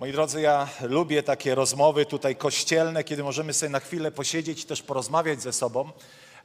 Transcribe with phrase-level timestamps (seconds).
[0.00, 4.66] Moi drodzy, ja lubię takie rozmowy tutaj kościelne, kiedy możemy sobie na chwilę posiedzieć i
[4.66, 5.90] też porozmawiać ze sobą.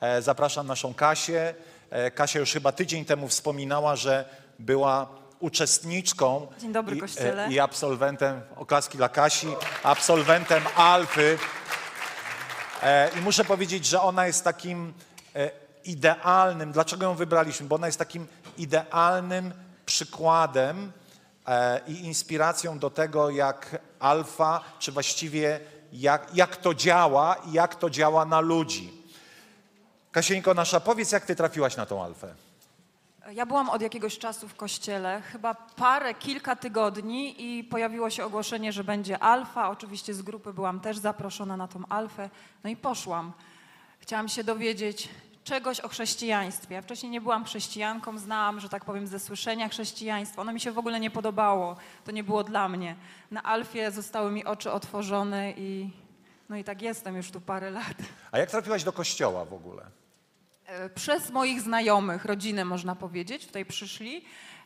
[0.02, 1.54] E, Zapraszam naszą Kasię.
[1.90, 5.08] E, Kasia już chyba tydzień temu wspominała, że była
[5.40, 7.46] uczestniczką Dzień dobry, i, Kościele.
[7.46, 9.48] e, i absolwentem, oklaski dla Kasi,
[9.84, 11.38] absolwentem Alfy.
[13.18, 14.94] I muszę powiedzieć, że ona jest takim
[15.86, 17.68] idealnym, dlaczego ją wybraliśmy?
[17.68, 18.28] Bo ona jest takim
[18.58, 19.54] idealnym
[19.86, 20.92] przykładem
[21.88, 25.60] i inspiracją do tego, jak alfa, czy właściwie
[25.94, 28.94] jak, jak to działa i jak to działa na ludzi.
[30.12, 32.36] Kasieńko nasza, powiedz, jak ty trafiłaś na tą alfę?
[33.32, 38.72] Ja byłam od jakiegoś czasu w kościele, chyba parę, kilka tygodni i pojawiło się ogłoszenie,
[38.72, 39.70] że będzie alfa.
[39.70, 42.30] Oczywiście z grupy byłam też zaproszona na tą alfę.
[42.64, 43.34] No i poszłam.
[44.00, 45.10] Chciałam się dowiedzieć
[45.46, 46.76] czegoś o chrześcijaństwie.
[46.76, 50.42] Ja wcześniej nie byłam chrześcijanką, znałam, że tak powiem, ze słyszenia chrześcijaństwo.
[50.42, 51.76] Ono mi się w ogóle nie podobało.
[52.06, 52.96] To nie było dla mnie.
[53.32, 55.90] Na alfie zostały mi oczy otworzone i
[56.50, 57.96] no i tak jestem już tu parę lat.
[58.32, 59.86] A jak trafiłaś do kościoła w ogóle?
[60.66, 64.26] E, Przez moich znajomych, rodzinę można powiedzieć, tutaj przyszli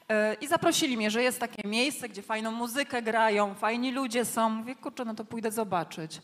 [0.09, 4.49] e, i zaprosili mnie, że jest takie miejsce, gdzie fajną muzykę grają, fajni ludzie są.
[4.49, 6.21] Mówię, kurczę, no to pójdę zobaczyć.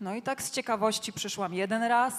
[0.00, 2.14] No i tak z ciekawości przyszłam jeden raz,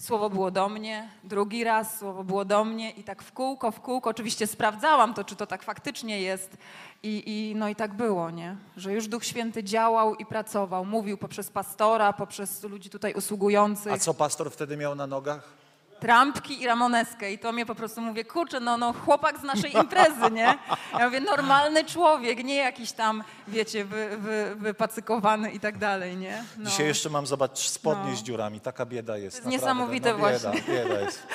[0.00, 3.80] słowo było do mnie, drugi raz słowo było do mnie i tak w kółko, w
[3.80, 4.10] kółko.
[4.10, 6.56] Oczywiście sprawdzałam to, czy to tak faktycznie jest
[7.02, 8.56] i, i no i tak było, nie?
[8.76, 13.98] Że już Duch Święty działał i pracował, mówił poprzez pastora, poprzez ludzi tutaj usługujących A
[13.98, 15.59] co pastor wtedy miał na nogach?
[16.00, 19.76] Trampki i ramoneskę i to mnie po prostu mówię, kurczę, no, no chłopak z naszej
[19.76, 20.58] imprezy, nie?
[20.98, 26.44] Ja mówię, normalny człowiek, nie jakiś tam, wiecie, wy, wy, wypacykowany i tak dalej, nie?
[26.58, 26.70] No.
[26.70, 28.16] Dzisiaj jeszcze mam, zobacz, spodnie No.
[28.16, 28.60] z dziurami.
[28.60, 29.24] Taka bieda jest.
[29.24, 29.66] jest naprawdę.
[29.66, 30.74] niesamowite no, bieda, właśnie.
[30.74, 31.26] Bieda jest.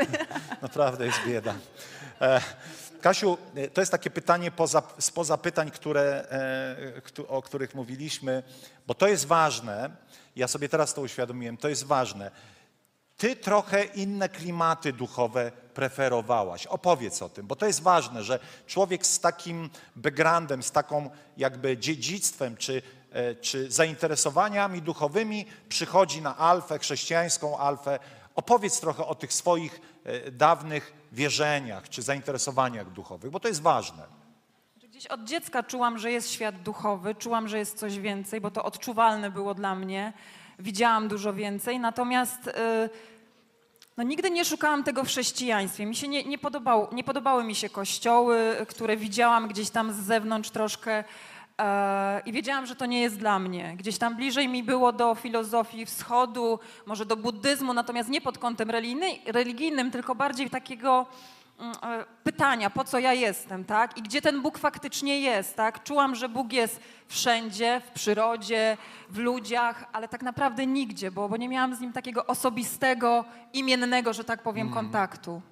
[0.62, 1.54] Naprawdę jest bieda.
[2.20, 2.40] E,
[3.00, 6.26] Kasiu, e, to jest takie pytanie poza, spoza pytań, które,
[7.18, 8.42] e, o których mówiliśmy,
[8.86, 9.90] bo to jest ważne.
[10.36, 12.30] Ja sobie teraz to uświadomiłem, to jest ważne.
[13.22, 16.66] Ty trochę inne klimaty duchowe preferowałaś.
[16.66, 21.78] Opowiedz o tym, bo to jest ważne, że człowiek z takim backgroundem, z taką jakby
[21.78, 22.82] dziedzictwem czy,
[23.12, 27.98] e, czy zainteresowaniami duchowymi przychodzi na alfę, chrześcijańską alfę.
[28.34, 34.02] Opowiedz trochę o tych swoich e, dawnych wierzeniach czy zainteresowaniach duchowych, bo to jest ważne.
[34.82, 38.64] Gdzieś od dziecka czułam, że jest świat duchowy, czułam, że jest coś więcej, bo to
[38.64, 40.12] odczuwalne było dla mnie.
[40.58, 42.52] Widziałam dużo więcej, natomiast y,
[43.96, 45.86] no, nigdy nie szukałam tego w chrześcijaństwie.
[45.86, 49.96] Mi się nie, nie, podobało, nie podobały mi się kościoły, które widziałam gdzieś tam z
[49.96, 51.04] zewnątrz troszkę
[51.58, 53.74] e, i wiedziałam, że to nie jest dla mnie.
[53.76, 58.70] Gdzieś tam bliżej mi było do filozofii wschodu, może do buddyzmu, natomiast nie pod kątem
[58.70, 61.06] religijny, religijnym, tylko bardziej takiego
[62.24, 63.98] pytania, po co ja jestem, tak?
[63.98, 65.82] I gdzie ten Bóg faktycznie jest, tak?
[65.84, 68.76] Czułam, że Bóg jest wszędzie, w przyrodzie,
[69.10, 74.12] w ludziach, ale tak naprawdę nigdzie, bo, bo nie miałam z Nim takiego osobistego, imiennego,
[74.12, 75.42] że tak powiem, kontaktu.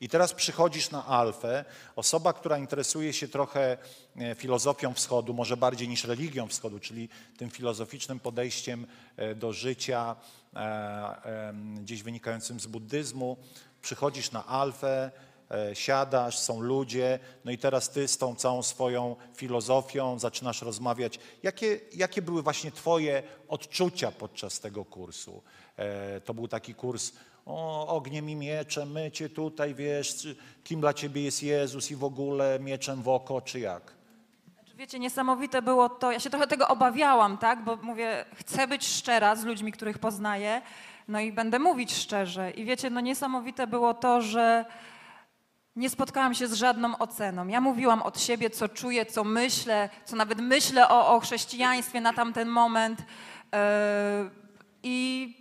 [0.00, 1.64] I teraz przychodzisz na alfę,
[1.96, 3.78] osoba, która interesuje się trochę
[4.16, 8.86] e, filozofią wschodu, może bardziej niż religią wschodu, czyli tym filozoficznym podejściem
[9.16, 10.16] e, do życia,
[10.56, 13.36] e, gdzieś wynikającym z buddyzmu.
[13.82, 15.27] Przychodzisz na alfę, e,
[15.74, 21.18] siadasz, są ludzie, no i teraz ty z tą całą swoją filozofią zaczynasz rozmawiać.
[21.42, 25.42] Jakie, jakie były właśnie twoje odczucia podczas tego kursu?
[25.76, 27.12] E, To był taki kurs
[27.46, 30.28] o, ogniem i mieczem, my cię tutaj, wiesz,
[30.64, 33.92] kim dla ciebie jest Jezus i w ogóle mieczem w oko, czy jak?
[34.54, 38.86] Znaczy, Wiecie, niesamowite było to, ja się trochę tego obawiałam, tak, bo mówię, chcę być
[38.86, 40.62] szczera z ludźmi, których poznaję,
[41.08, 42.50] no i będę mówić szczerze.
[42.50, 44.64] I wiecie, no niesamowite było to, że
[45.78, 47.46] nie spotkałam się z żadną oceną.
[47.46, 52.12] Ja mówiłam od siebie, co czuję, co myślę, co nawet myślę o, o chrześcijaństwie na
[52.12, 52.98] tamten moment.
[53.00, 53.58] Yy,
[54.82, 55.34] I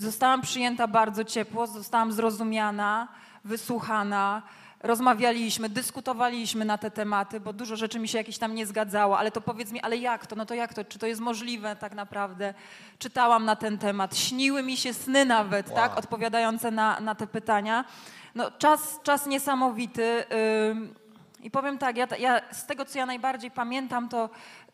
[0.00, 3.08] Zostałam przyjęta bardzo ciepło, zostałam zrozumiana,
[3.44, 4.42] wysłuchana.
[4.82, 9.30] Rozmawialiśmy, dyskutowaliśmy na te tematy, bo dużo rzeczy mi się jakieś tam nie zgadzało, ale
[9.30, 10.36] to powiedz mi, ale jak to?
[10.36, 10.84] No to jak to?
[10.84, 12.54] Czy to jest możliwe tak naprawdę?
[12.98, 15.76] Czytałam na ten temat, śniły mi się sny nawet, Wow.
[15.76, 17.84] tak, odpowiadające na, na te pytania.
[18.34, 20.24] No czas, czas niesamowity.
[21.42, 24.30] I powiem tak, ja, ja z tego, co ja najbardziej pamiętam, to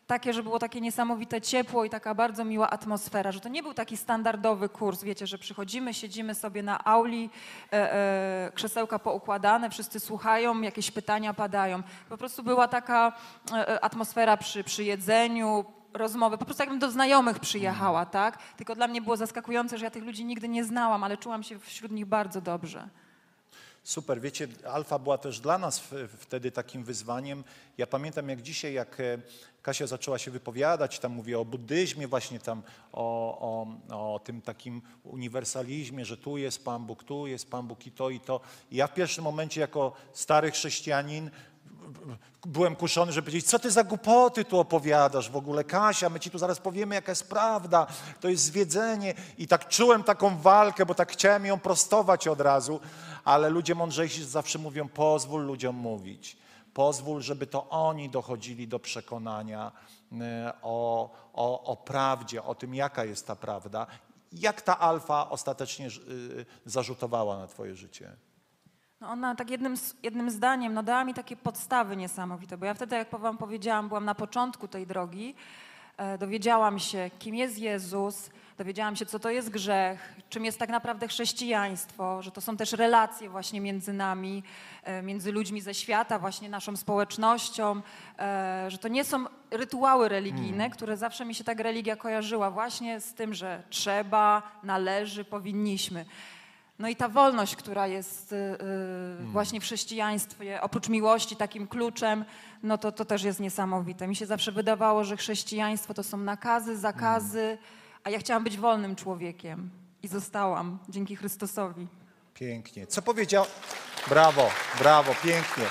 [0.07, 3.73] takie, że było takie niesamowite ciepło i taka bardzo miła atmosfera, że to nie był
[3.73, 7.29] taki standardowy kurs, wiecie, że przychodzimy, siedzimy sobie na auli,
[7.73, 11.83] e, e, krzesełka poukładane, wszyscy słuchają, jakieś pytania padają.
[12.09, 13.13] Po prostu była taka
[13.51, 18.37] e, e, atmosfera przy, przy jedzeniu, rozmowy, po prostu jakbym do znajomych przyjechała, tak?
[18.57, 21.59] Tylko dla mnie było zaskakujące, że ja tych ludzi nigdy nie znałam, ale czułam się
[21.59, 22.89] wśród nich bardzo dobrze.
[23.87, 25.81] Super, wiecie, Alfa była też dla nas
[26.19, 27.43] wtedy takim wyzwaniem.
[27.77, 29.17] Ja pamiętam jak dzisiaj, jak e,
[29.61, 32.63] Kasia zaczęła się wypowiadać, tam mówię o buddyzmie, właśnie tam
[32.93, 37.87] o, o, o tym takim uniwersalizmie, że tu jest Pan Bóg, tu jest Pan Bóg
[37.87, 38.41] i to i to.
[38.71, 41.29] I ja w pierwszym momencie jako stary chrześcijanin
[42.45, 46.31] byłem kuszony, żeby powiedzieć, co ty za głupoty tu opowiadasz w ogóle, Kasia, my ci
[46.31, 47.87] tu zaraz powiemy, jaka jest prawda,
[48.19, 49.13] to jest zwiedzenie.
[49.37, 52.79] I tak czułem taką walkę, bo tak chciałem ją prostować od razu,
[53.23, 56.37] ale ludzie mądrzejsi zawsze mówią, pozwól ludziom mówić.
[56.73, 59.71] Pozwól, żeby to oni dochodzili do przekonania
[60.21, 63.87] e, o, o, o prawdzie, o tym, jaka jest ta prawda.
[64.31, 68.17] Jak ta alfa ostatecznie y, zarzutowała na twoje życie?
[69.01, 72.95] No ona tak jednym, jednym zdaniem no dała mi takie podstawy niesamowite, bo ja wtedy,
[72.95, 75.35] jak wam powiedziałam, byłam na początku tej drogi,
[75.97, 80.69] e, dowiedziałam się, kim jest Jezus, dowiedziałam się, co to jest grzech, czym jest tak
[80.69, 84.43] naprawdę chrześcijaństwo, że to są też relacje właśnie między nami,
[84.83, 87.81] e, między ludźmi ze świata, właśnie naszą społecznością,
[88.19, 90.71] e, że to nie są rytuały religijne, hmm.
[90.71, 96.05] które zawsze mi się tak religia kojarzyła właśnie z tym, że trzeba, należy, powinniśmy.
[96.79, 102.25] No i ta wolność, która jest yy, właśnie w chrześcijaństwie, oprócz miłości takim kluczem,
[102.63, 104.07] no to, to też jest niesamowite.
[104.07, 107.57] Mi się zawsze wydawało, że chrześcijaństwo to są nakazy, zakazy,
[108.03, 109.69] a ja chciałam być wolnym człowiekiem
[110.03, 111.87] i zostałam dzięki Chrystusowi.
[112.33, 112.87] Pięknie.
[112.87, 113.45] Co powiedział?
[114.09, 114.49] Brawo,
[114.79, 115.65] brawo, pięknie.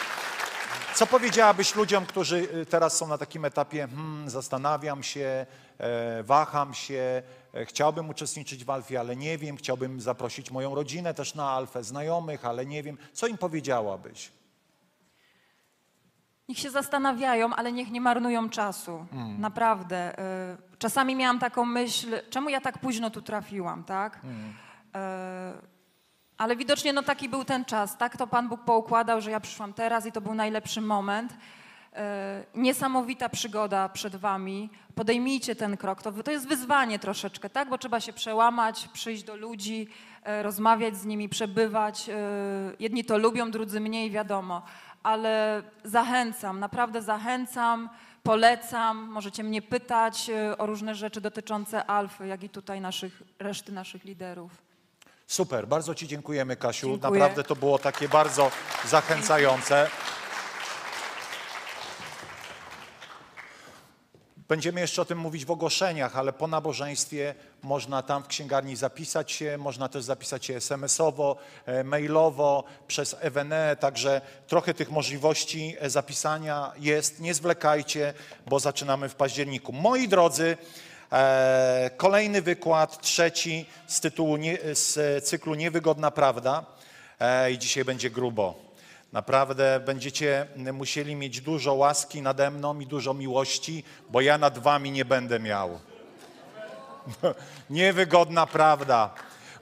[0.94, 5.46] Co powiedziałabyś ludziom, którzy y, teraz są na takim etapie, hmm, zastanawiam się,
[6.24, 7.22] waham się,
[7.54, 11.84] e, chciałbym uczestniczyć w Alfie, ale nie wiem, chciałbym zaprosić moją rodzinę też na Alfę,
[11.84, 12.98] znajomych, ale nie wiem.
[13.12, 14.32] Co im powiedziałabyś?
[16.48, 19.06] Niech się zastanawiają, ale niech nie marnują czasu.
[19.12, 19.40] Mm.
[19.40, 20.18] Naprawdę.
[20.18, 24.20] E, czasami miałam taką myśl, czemu ja tak późno tu trafiłam, tak?
[24.24, 24.54] Mm.
[26.38, 29.72] Ale widocznie no taki był ten czas, tak to Pan Bóg poukładał, że ja przyszłam
[29.72, 31.36] teraz i to był najlepszy moment.
[31.96, 34.70] E, niesamowita przygoda przed wami.
[34.94, 36.02] Podejmijcie ten krok.
[36.02, 37.68] To, to jest wyzwanie troszeczkę, tak?
[37.68, 39.88] Bo trzeba się przełamać, przyjść do ludzi,
[40.22, 42.08] e, rozmawiać z nimi, przebywać.
[42.08, 42.12] E,
[42.80, 44.62] jedni to lubią, drudzy mniej, wiadomo.
[45.02, 47.88] Ale zachęcam, naprawdę zachęcam,
[48.22, 49.08] polecam.
[49.10, 54.66] Możecie mnie pytać o różne rzeczy dotyczące Alfy, jak i tutaj naszych, reszty naszych liderów.
[55.26, 56.86] Super, bardzo Ci dziękujemy, Kasiu.
[56.86, 57.10] Dziękuję.
[57.10, 58.50] Naprawdę to było takie bardzo
[58.84, 59.90] zachęcające.
[64.48, 69.32] Będziemy jeszcze o tym mówić w ogłoszeniach, ale po nabożeństwie można tam w księgarni zapisać
[69.32, 75.90] się, można też zapisać się SMS-owo, e, mailowo, przez Ewene, także trochę tych możliwości e,
[75.90, 77.20] zapisania jest.
[77.20, 78.14] Nie zwlekajcie,
[78.46, 79.72] bo zaczynamy w październiku.
[79.72, 80.56] Moi drodzy,
[81.12, 84.36] E, kolejny wykład, trzeci z tytułu
[84.72, 86.66] z cyklu Niewygodna Prawda
[87.52, 88.65] i dzisiaj będzie grubo.
[89.12, 94.90] Naprawdę będziecie musieli mieć dużo łaski nade mną i dużo miłości, bo ja nad wami
[94.90, 95.78] nie będę miał.
[97.70, 99.14] Niewygodna prawda.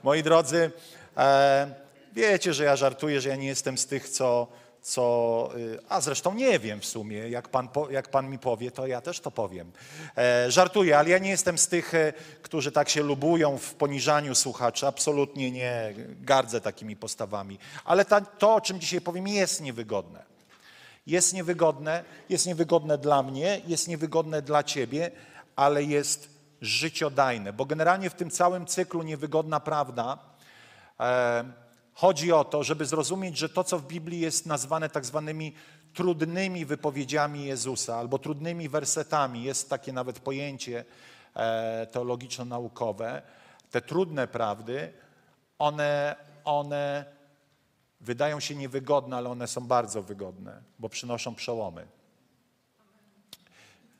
[0.02, 0.71] Moi drodzy,
[1.16, 1.75] e,
[2.12, 4.47] wiecie, że ja żartuję, że ja nie jestem z tych, co
[4.85, 8.87] co, y, a zresztą nie wiem w sumie, jak pan, jak pan mi powie, to
[8.87, 9.73] ja też to powiem.
[10.19, 12.12] E, żartuję, ale ja nie jestem z tych, e,
[12.43, 17.59] którzy tak się lubują w poniżaniu słuchaczy, absolutnie nie, gardzę takimi postawami.
[17.85, 20.23] Ale ta, to, o czym dzisiaj powiem, jest niewygodne.
[21.07, 25.11] Jest niewygodne, jest niewygodne dla mnie, jest niewygodne dla ciebie,
[25.57, 26.29] ale jest
[26.61, 30.19] życiodajne, bo generalnie w tym całym cyklu niewygodna prawda,
[31.00, 31.63] e,
[31.94, 35.54] Chodzi o to, żeby zrozumieć, że to, co w Biblii jest nazwane tak zwanymi
[35.94, 40.84] trudnymi wypowiedziami Jezusa albo trudnymi wersetami, jest takie nawet pojęcie
[41.34, 43.22] e, teologiczno-naukowe,
[43.70, 44.92] te trudne prawdy,
[45.58, 47.04] one, one
[48.00, 51.86] wydają się niewygodne, ale one są bardzo wygodne, bo przynoszą przełomy.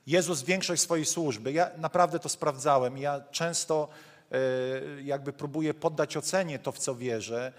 [0.07, 3.89] Jezus większość swojej służby, ja naprawdę to sprawdzałem, ja często
[4.33, 4.39] e,
[5.03, 7.53] jakby próbuję poddać ocenie to, w co wierzę,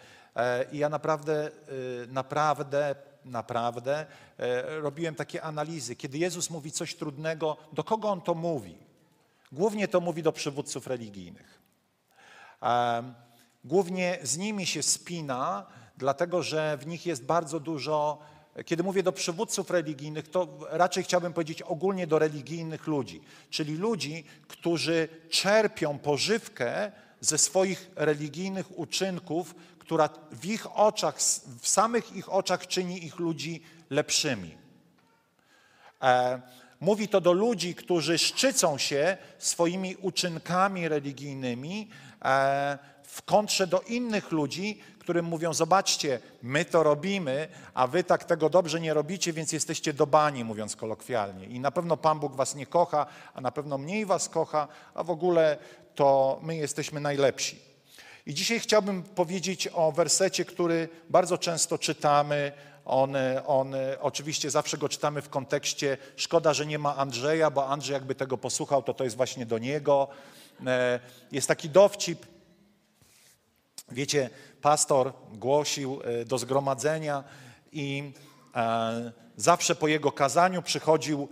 [0.72, 1.52] I ja naprawdę, e,
[2.08, 4.06] naprawdę, naprawdę
[4.38, 5.96] e, robiłem takie analizy.
[5.96, 8.78] Kiedy Jezus mówi coś trudnego, do kogo On to mówi?
[9.52, 11.62] Głównie to mówi do przywódców religijnych.
[13.64, 15.66] Głównie z nimi się spina,
[15.98, 18.20] dlatego że w nich jest bardzo dużo
[18.66, 24.24] kiedy mówię do przywódców religijnych, to raczej chciałbym powiedzieć ogólnie do religijnych ludzi, czyli ludzi,
[24.48, 31.18] którzy czerpią pożywkę ze swoich religijnych uczynków, która w ich oczach,
[31.62, 34.58] w samych ich oczach czyni ich ludzi lepszymi.
[36.02, 36.42] E,
[36.80, 41.90] mówi to do ludzi, którzy szczycą się swoimi uczynkami religijnymi
[42.26, 48.24] e, w kontrze do innych ludzi, którym mówią: Zobaczcie, my to robimy, a wy tak
[48.24, 51.46] tego dobrze nie robicie, więc jesteście do bani, mówiąc kolokwialnie.
[51.46, 55.04] I na pewno Pan Bóg was nie kocha, a na pewno mniej was kocha, a
[55.04, 55.58] w ogóle
[55.96, 57.75] to my jesteśmy najlepsi.
[58.26, 62.52] I dzisiaj chciałbym powiedzieć o wersecie, który bardzo często czytamy.
[62.86, 63.16] On,
[63.46, 68.16] on, oczywiście zawsze go czytamy w kontekście, szkoda, że nie ma Andrzeja, bo Andrzej jakby
[68.16, 70.08] tego posłuchał, to to jest właśnie do niego.
[70.66, 71.00] E,
[71.32, 72.26] jest taki dowcip,
[73.92, 74.30] wiecie,
[74.62, 77.24] pastor głosił e, do zgromadzenia
[77.72, 78.14] i
[78.56, 81.30] e, zawsze po jego kazaniu przychodził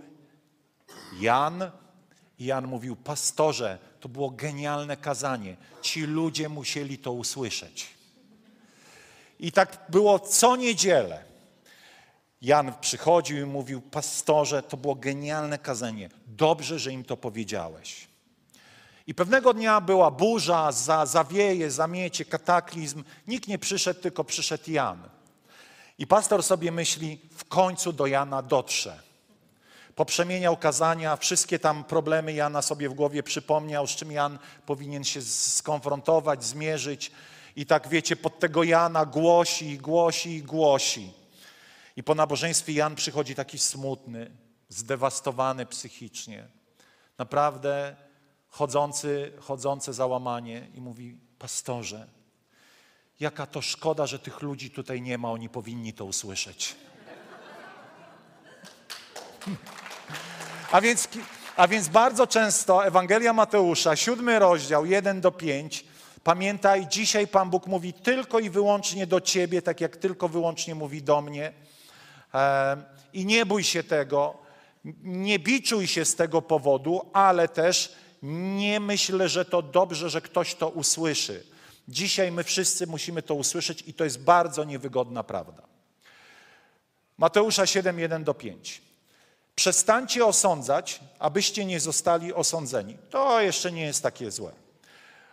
[1.20, 1.70] Jan
[2.38, 5.56] i Jan mówił, pastorze, to było genialne kazanie.
[5.82, 7.86] Ci ludzie musieli to usłyszeć.
[9.40, 11.24] I tak było co niedzielę.
[12.42, 16.08] Jan przychodził i mówił, pastorze, to było genialne kazanie.
[16.26, 18.08] Dobrze, że im to powiedziałeś.
[19.06, 23.04] I pewnego dnia była burza, za, zawieje, zamiecie, kataklizm.
[23.26, 25.08] Nikt nie przyszedł, tylko przyszedł Jan.
[25.98, 29.03] I pastor sobie myśli, w końcu do Jana dotrze.
[29.96, 35.22] Poprzemieniał kazania, wszystkie tam problemy Jana sobie w głowie przypomniał, z czym Jan powinien się
[35.22, 37.12] skonfrontować, zmierzyć.
[37.56, 41.12] I tak wiecie, pod tego Jana głosi, głosi, głosi.
[41.96, 44.30] I po nabożeństwie Jan przychodzi taki smutny,
[44.68, 46.48] zdewastowany psychicznie.
[47.18, 47.96] Naprawdę
[48.48, 52.06] chodzący, chodzące załamanie i mówi, pastorze,
[53.20, 56.76] jaka to szkoda, że tych ludzi tutaj nie ma, oni powinni to usłyszeć.
[60.74, 61.08] A więc,
[61.56, 65.84] a więc bardzo często Ewangelia Mateusza, siódmy rozdział, 1 do 5,
[66.24, 71.02] pamiętaj, dzisiaj Pan Bóg mówi tylko i wyłącznie do Ciebie, tak jak tylko wyłącznie mówi
[71.02, 71.52] do mnie.
[73.12, 74.38] I nie bój się tego,
[75.02, 77.94] nie biczuj się z tego powodu, ale też
[78.56, 81.46] nie myślę, że to dobrze, że ktoś to usłyszy.
[81.88, 85.62] Dzisiaj my wszyscy musimy to usłyszeć i to jest bardzo niewygodna prawda.
[87.18, 88.93] Mateusza 7, 1 do 5.
[89.54, 92.98] Przestańcie osądzać, abyście nie zostali osądzeni.
[93.10, 94.52] To jeszcze nie jest takie złe.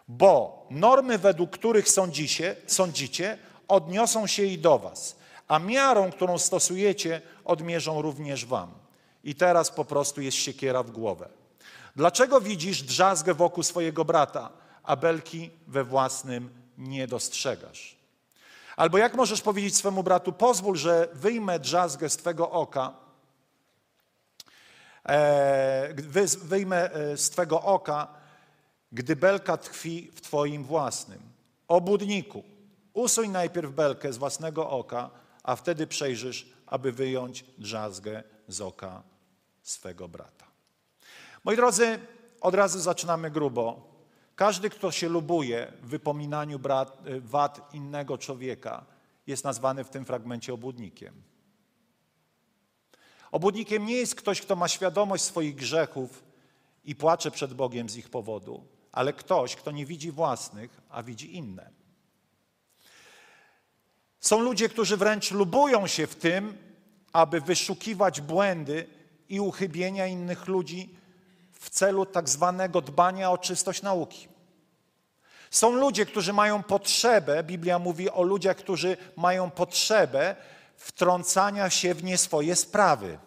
[0.07, 3.37] Bo normy, według których sądzicie, sądzicie,
[3.67, 5.15] odniosą się i do was,
[5.47, 8.71] a miarą, którą stosujecie, odmierzą również wam.
[9.23, 11.29] I teraz po prostu jest siekiera w głowę.
[11.95, 14.49] Dlaczego widzisz drzazgę wokół swojego brata,
[14.83, 17.95] a belki we własnym nie dostrzegasz?
[18.75, 22.93] Albo jak możesz powiedzieć swemu bratu, pozwól, że wyjmę drzazgę z twego oka,
[26.43, 28.07] wyjmę e, z twego oka,
[28.91, 31.19] gdy belka tkwi w twoim własnym.
[31.67, 32.43] Obudniku,
[32.93, 35.09] usuń najpierw belkę z własnego oka,
[35.43, 39.03] a wtedy przejrzysz, aby wyjąć drzazgę z oka
[39.63, 40.45] swego brata.
[41.43, 41.99] Moi drodzy,
[42.41, 43.91] od razu zaczynamy grubo.
[44.35, 48.85] Każdy, kto się lubuje w wypominaniu brat, y, wad innego człowieka,
[49.27, 51.30] jest nazwany w tym fragmencie obłudnikiem.
[53.31, 56.23] Obłudnikiem nie jest ktoś, kto ma świadomość swoich grzechów
[56.83, 61.35] i płacze przed Bogiem z ich powodu, ale ktoś, kto nie widzi własnych, a widzi
[61.35, 61.69] inne.
[64.19, 66.57] Są ludzie, którzy wręcz lubują się w tym,
[67.13, 68.87] aby wyszukiwać błędy
[69.29, 70.95] i uchybienia innych ludzi
[71.53, 74.27] w celu tak zwanego dbania o czystość nauki.
[75.51, 80.35] Są ludzie, którzy mają potrzebę, Biblia mówi o ludziach, którzy mają potrzebę
[80.81, 83.19] wtrącania się w nie swoje sprawy.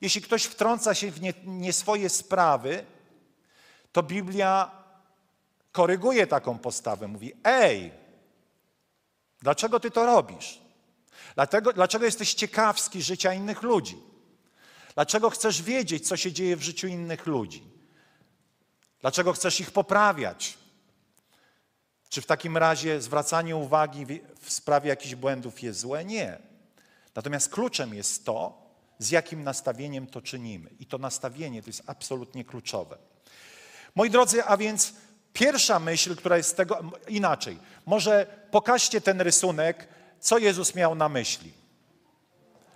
[0.00, 2.84] Jeśli ktoś wtrąca się w nie, nie swoje sprawy,
[3.92, 4.70] to Biblia
[5.72, 7.08] koryguje taką postawę.
[7.08, 7.92] Mówi: Ej,
[9.42, 10.60] dlaczego ty to robisz?
[11.34, 13.96] Dlatego, dlaczego jesteś ciekawski życia innych ludzi?
[14.94, 17.62] Dlaczego chcesz wiedzieć, co się dzieje w życiu innych ludzi?
[19.00, 20.58] Dlaczego chcesz ich poprawiać?
[22.14, 24.06] Czy w takim razie zwracanie uwagi
[24.40, 26.04] w sprawie jakichś błędów jest złe?
[26.04, 26.38] Nie.
[27.14, 28.62] Natomiast kluczem jest to,
[28.98, 30.70] z jakim nastawieniem to czynimy.
[30.78, 32.98] I to nastawienie to jest absolutnie kluczowe.
[33.94, 34.94] Moi drodzy, a więc
[35.32, 36.78] pierwsza myśl, która jest z tego
[37.08, 37.58] inaczej.
[37.86, 39.88] Może pokażcie ten rysunek,
[40.20, 41.52] co Jezus miał na myśli.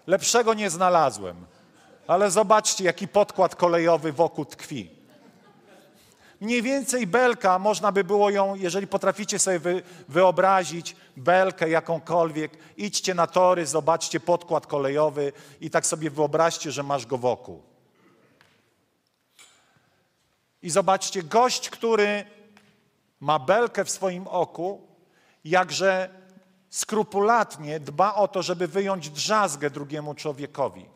[0.07, 1.47] Lepszego nie znalazłem.
[2.07, 4.98] Ale zobaczcie, jaki podkład kolejowy wokół tkwi.
[6.41, 13.15] Mniej więcej belka, można by było ją, jeżeli potraficie sobie wy, wyobrazić belkę jakąkolwiek, idźcie
[13.15, 17.63] na tory, zobaczcie podkład kolejowy i tak sobie wyobraźcie, że masz go wokół.
[20.63, 22.25] I zobaczcie, gość, który
[23.21, 24.89] ma belkę w swoim oku,
[25.45, 26.11] jakże
[26.71, 30.87] skrupulatnie dba o to, żeby wyjąć drzazgę drugiemu człowiekowi.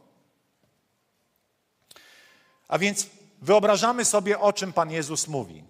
[2.68, 3.06] A więc
[3.42, 5.64] wyobrażamy sobie, o czym Pan Jezus mówi.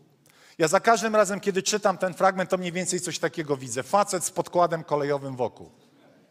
[0.59, 3.83] Ja za każdym razem, kiedy czytam ten fragment, to mniej więcej coś takiego widzę.
[3.83, 5.71] Facet z podkładem kolejowym wokół.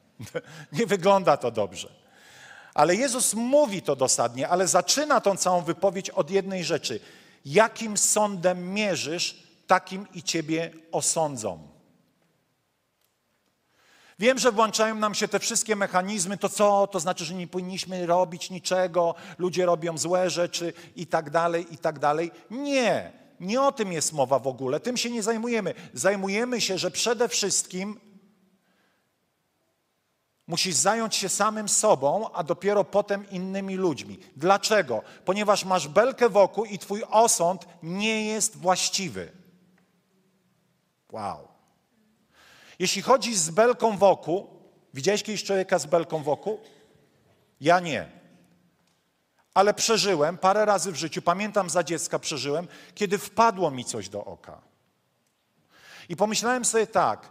[0.79, 1.89] Nie wygląda to dobrze.
[2.73, 6.99] Ale Jezus mówi to dosadnie, ale zaczyna tą całą wypowiedź od jednej rzeczy.
[7.45, 11.70] Jakim sądem mierzysz, takim i ciebie osądzą.
[14.21, 18.05] Wiem, że włączają nam się te wszystkie mechanizmy, to co, to znaczy, że nie powinniśmy
[18.05, 22.31] robić niczego, ludzie robią złe rzeczy i tak dalej, i tak dalej.
[22.51, 25.73] Nie, nie o tym jest mowa w ogóle, tym się nie zajmujemy.
[25.93, 27.99] Zajmujemy się, że przede wszystkim
[30.47, 34.19] musisz zająć się samym sobą, a dopiero potem innymi ludźmi.
[34.35, 35.01] Dlaczego?
[35.25, 39.31] Ponieważ masz belkę wokół i twój osąd nie jest właściwy.
[41.11, 41.50] Wow.
[42.81, 44.47] Jeśli chodzi z belką wokół,
[44.93, 46.59] widziałeś kiedyś człowieka z belką wokół?
[47.61, 48.09] Ja nie.
[49.53, 54.25] Ale przeżyłem parę razy w życiu, pamiętam za dziecka przeżyłem, kiedy wpadło mi coś do
[54.25, 54.61] oka.
[56.09, 57.29] I pomyślałem sobie tak,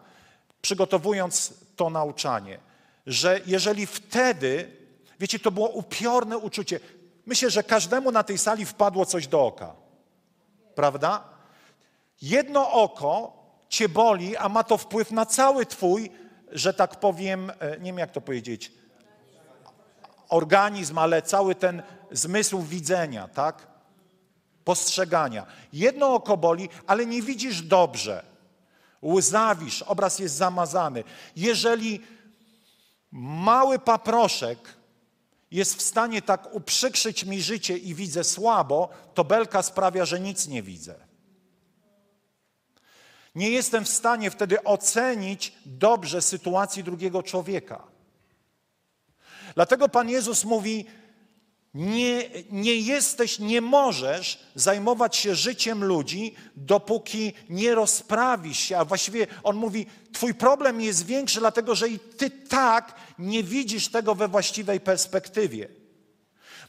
[0.63, 2.59] przygotowując to nauczanie,
[3.07, 4.77] że jeżeli wtedy,
[5.21, 6.81] wiecie, to było upiorne uczucie.
[7.27, 9.75] Myślę, że każdemu na tej sali wpadło coś do oka.
[10.75, 11.25] Prawda?
[12.23, 13.40] Jedno oko
[13.71, 16.11] cię boli, a ma to wpływ na cały twój,
[16.53, 18.73] że tak powiem, e, nie wiem jak to powiedzieć,
[20.29, 23.67] organizm, ale cały ten zmysł widzenia, tak?
[24.65, 25.47] Postrzegania.
[25.73, 28.25] Jedno oko boli, ale nie widzisz dobrze.
[29.03, 31.05] Łzawisz, obraz jest zamazany.
[31.37, 32.01] Jeżeli
[33.13, 34.59] mały paproszek
[35.51, 40.49] jest w stanie tak uprzykrzyć mi życie i widzę słabo, to belka sprawia, że nic
[40.49, 41.10] nie widzę.
[43.35, 47.83] Nie jestem w stanie wtedy ocenić dobrze sytuacji drugiego człowieka.
[49.55, 50.87] Dlatego Pan Jezus mówi:
[51.75, 58.79] nie, nie jesteś, nie możesz zajmować się życiem ludzi, dopóki nie rozprawisz się.
[58.79, 63.89] A właściwie on mówi: Twój problem jest większy, dlatego że i ty tak nie widzisz
[63.89, 65.69] tego we właściwej perspektywie.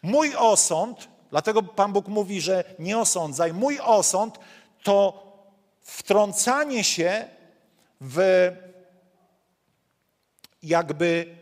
[0.03, 4.39] Mój osąd, dlatego Pan Bóg mówi, że nie osądzaj, mój osąd
[4.83, 5.30] to
[5.91, 7.27] wtrącanie się
[8.01, 8.51] w
[10.63, 11.35] jakby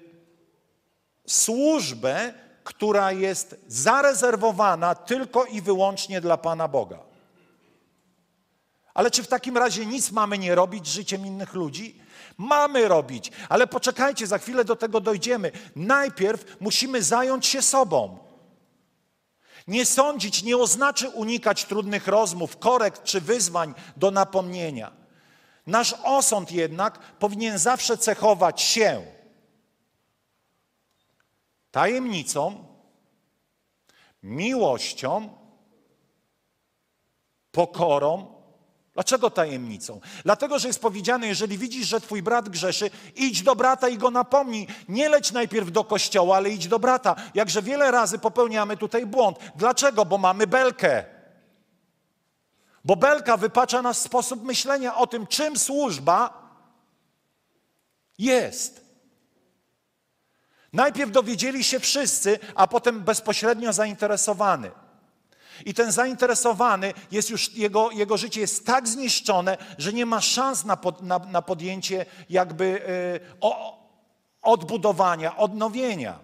[1.27, 2.33] służbę,
[2.63, 6.99] która jest zarezerwowana tylko i wyłącznie dla Pana Boga.
[8.93, 12.01] Ale czy w takim razie nic mamy nie robić z życiem innych ludzi?
[12.37, 15.51] Mamy robić, ale poczekajcie, za chwilę do tego dojdziemy.
[15.75, 18.28] Najpierw musimy zająć się sobą.
[19.69, 24.91] Nie sądzić nie oznacza unikać trudnych rozmów, korekt czy wyzwań do napomnienia.
[25.67, 29.05] Nasz osąd jednak powinien zawsze cechować się
[31.71, 32.65] tajemnicą,
[34.23, 35.29] miłością,
[37.51, 38.38] pokorą
[38.99, 40.01] Dlaczego tajemnicą?
[40.23, 44.11] Dlatego, że jest powiedziane, jeżeli widzisz, że twój brat grzeszy, idź do brata i go
[44.11, 44.67] napomnij.
[44.89, 47.15] Nie leć najpierw do kościoła, ale idź do brata.
[47.33, 49.37] Jakże wiele razy popełniamy tutaj błąd.
[49.55, 50.05] Dlaczego?
[50.05, 51.05] Bo mamy belkę.
[52.85, 56.49] Bo belka wypacza nasz sposób myślenia o tym, czym służba
[58.17, 58.85] jest.
[60.73, 64.71] Najpierw dowiedzieli się wszyscy, a potem bezpośrednio zainteresowany.
[65.65, 70.65] I ten zainteresowany jest już, jego, jego życie jest tak zniszczone, że nie ma szans
[70.65, 73.79] na, pod, na, na podjęcie jakby y, o,
[74.41, 76.19] odbudowania, odnowienia.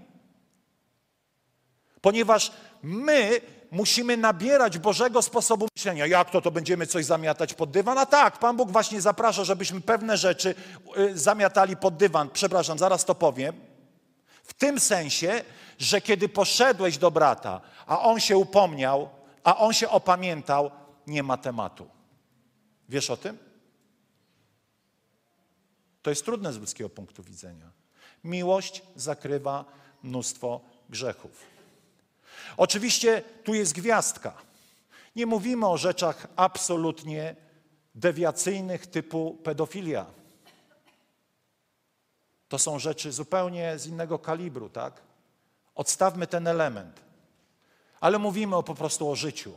[2.02, 2.52] Ponieważ
[2.84, 6.06] my musimy nabierać Bożego sposobu myślenia.
[6.06, 7.98] Jak to, to będziemy coś zamiatać pod dywan?
[7.98, 10.56] A tak, Pan Bóg właśnie zaprasza, żebyśmy pewne rzeczy
[10.98, 12.30] y, zamiatali pod dywan.
[12.30, 13.56] Przepraszam, zaraz to powiem.
[14.44, 15.44] W tym sensie,
[15.78, 19.10] że kiedy poszedłeś do brata, a on się upomniał,
[19.46, 20.72] a on się opamiętał,
[21.08, 21.90] nie ma tematu.
[22.90, 23.38] Wiesz o tym?
[26.02, 27.72] To jest trudne z ludzkiego punktu widzenia.
[28.24, 29.66] Miłość zakrywa
[30.04, 31.44] mnóstwo grzechów.
[32.58, 34.34] Oczywiście tu jest gwiazdka.
[35.16, 37.36] Nie mówimy o rzeczach absolutnie
[37.96, 40.06] dewiacyjnych typu pedofilia.
[42.48, 45.02] To są rzeczy zupełnie z innego kalibru, tak?
[45.76, 47.05] Odstawmy ten element
[48.06, 49.52] ale mówimy o, po prostu o życiu.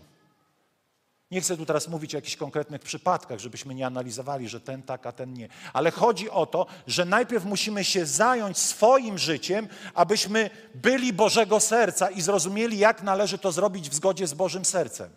[1.30, 5.06] Nie chcę tu teraz mówić o jakichś konkretnych przypadkach, żebyśmy nie analizowali, że ten tak,
[5.06, 5.48] a ten nie.
[5.72, 12.11] Ale chodzi o to, że najpierw musimy się zająć swoim życiem, abyśmy byli Bożego serca
[12.11, 15.11] i zrozumieli, jak należy to zrobić w zgodzie z Bożym sercem.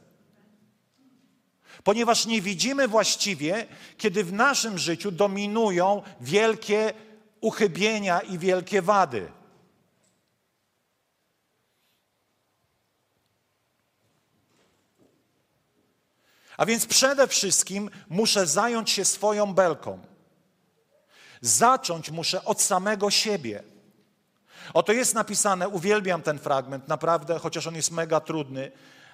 [1.84, 3.66] Ponieważ nie widzimy właściwie,
[3.98, 6.94] kiedy w naszym życiu dominują wielkie
[7.42, 9.41] uchybienia i wielkie wady.
[16.62, 20.00] A więc przede wszystkim muszę zająć się swoją belką.
[21.42, 23.64] Zacząć muszę od samego siebie.
[24.74, 28.72] Oto jest napisane, uwielbiam ten fragment, naprawdę, chociaż on jest mega trudny,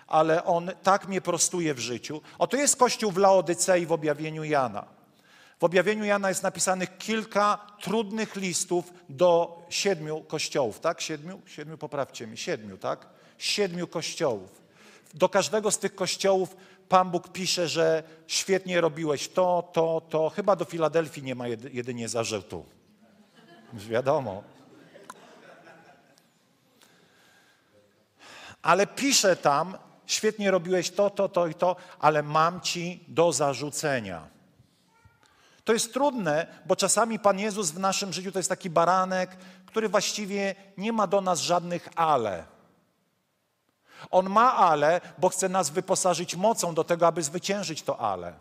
[0.07, 2.21] ale on tak mnie prostuje w życiu.
[2.39, 4.86] Oto jest kościół w Laodycei w objawieniu Jana.
[5.60, 11.01] W objawieniu Jana jest napisanych kilka trudnych listów do siedmiu kościołów, tak?
[11.01, 11.41] Siedmiu?
[11.45, 12.38] Siedmiu, poprawcie mi.
[12.38, 13.07] Siedmiu, tak?
[13.38, 14.67] Siedmiu kościołów.
[15.13, 16.55] Do każdego z tych kościołów
[16.89, 20.30] Pan Bóg pisze, że świetnie robiłeś to, to, to.
[20.30, 22.65] Chyba do Filadelfii nie ma jedynie zarzutu.
[23.73, 24.43] Wiadomo.
[28.62, 34.28] Ale pisze tam, świetnie robiłeś to, to, to i to, ale mam ci do zarzucenia.
[35.63, 39.89] To jest trudne, bo czasami Pan Jezus w naszym życiu to jest taki baranek, który
[39.89, 42.57] właściwie nie ma do nas żadnych ale.
[44.12, 48.33] On ma ale, bo chce nas wyposażyć mocą do tego, aby zwyciężyć to ale.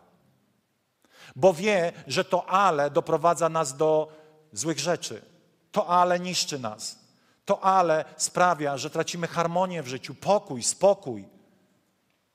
[1.37, 4.09] Bo wie, że to ale doprowadza nas do
[4.53, 5.23] złych rzeczy.
[5.73, 6.99] To ale niszczy nas.
[7.45, 11.29] To ale sprawia, że tracimy harmonię w życiu, pokój, spokój.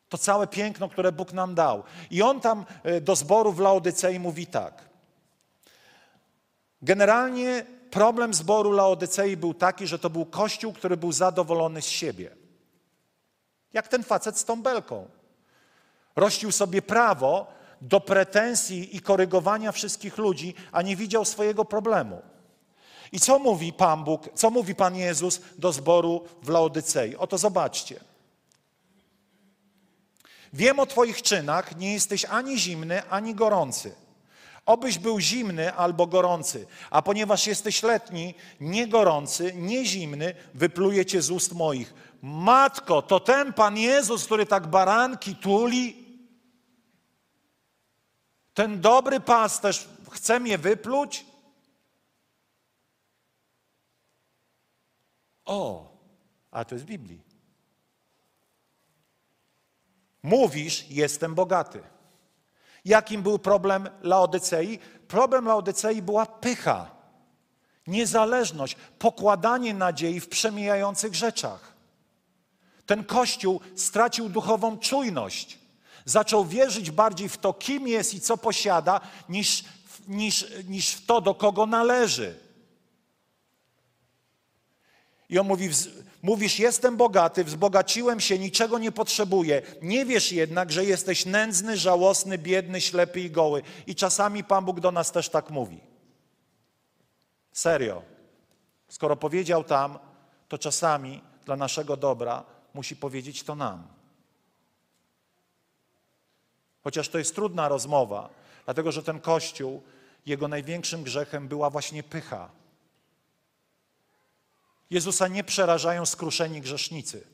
[0.10, 1.84] To całe piękno, które Bóg nam dał.
[2.12, 4.89] I on tam e, do zboru w Laodycei mówi tak.
[6.81, 12.40] Generalnie problem zboru Laodycei był taki, że to był kościół, który był zadowolony z siebie.
[13.73, 15.07] Jak ten facet z tą belką.
[16.15, 17.47] Rościł sobie prawo
[17.81, 22.21] do pretensji i korygowania wszystkich ludzi, a nie widział swojego problemu.
[23.12, 27.15] I co mówi Pan Bóg, co mówi Pan Jezus do zboru w Laodycei?
[27.15, 27.99] Oto zobaczcie.
[30.53, 33.95] Wiem o Twoich czynach, nie jesteś ani zimny, ani gorący.
[34.65, 41.21] Obyś był zimny albo gorący, a ponieważ jesteś letni, nie gorący, nie zimny, wypluję cię
[41.21, 41.93] z ust moich.
[42.21, 46.01] Matko, to ten Pan Jezus, który tak baranki tuli,
[48.53, 51.25] ten dobry pasterz chce mnie wypluć?
[55.45, 55.91] O,
[56.51, 57.21] a to jest w Biblii.
[60.23, 61.84] Mówisz, jestem bogaty.
[62.86, 64.79] Jakim był problem Laodycei?
[65.07, 66.91] Problem Laodycei była pycha,
[67.88, 71.70] niezależność, pokładanie nadziei w przemijających rzeczach.
[72.86, 75.60] Ten kościół stracił duchową czujność.
[76.06, 79.63] Zaczął wierzyć bardziej w to, kim jest i co posiada, niż,
[80.08, 82.39] niż, niż w to, do kogo należy.
[85.30, 85.70] I on mówi,
[86.24, 89.62] mówisz, jestem bogaty, wzbogaciłem się, niczego nie potrzebuję.
[89.82, 93.62] Nie wiesz jednak, że jesteś nędzny, żałosny, biedny, ślepy i goły.
[93.88, 95.80] I czasami Pan Bóg do nas też tak mówi.
[97.52, 98.02] Serio.
[98.89, 100.00] Skoro powiedział tam,
[100.48, 103.88] to czasami dla naszego dobra musi powiedzieć to nam.
[106.84, 108.29] Chociaż to jest trudna rozmowa,
[108.65, 109.84] dlatego że ten Kościół,
[110.25, 112.49] jego największym grzechem była właśnie pycha.
[114.89, 117.27] Jezusa nie przerażają skruszeni grzesznicy.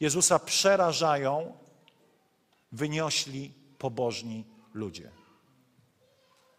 [0.00, 1.58] Jezusa przerażają
[2.72, 5.10] wyniośli, pobożni ludzie.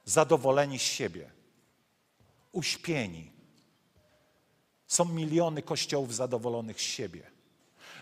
[0.06, 1.32] Zadowoleni z siebie,
[2.52, 3.32] uśpieni.
[4.88, 7.33] Są miliony kościołów zadowolonych z siebie.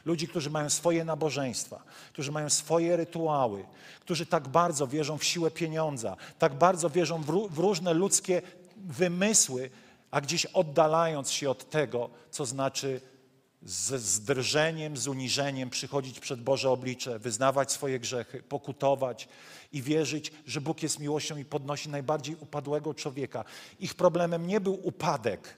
[0.05, 1.83] Ludzi, którzy mają swoje nabożeństwa,
[2.13, 3.65] którzy mają swoje rytuały,
[3.99, 8.41] którzy tak bardzo wierzą w siłę pieniądza, tak bardzo wierzą w, różne ludzkie
[8.77, 9.69] wymysły,
[10.11, 13.01] a gdzieś oddalając się od tego, co znaczy
[13.63, 19.27] z, z drżeniem, z uniżeniem przychodzić przed Boże oblicze, wyznawać swoje grzechy, pokutować
[19.71, 23.45] i wierzyć, że Bóg jest miłością i podnosi najbardziej upadłego człowieka.
[23.79, 25.57] Ich problemem nie był upadek,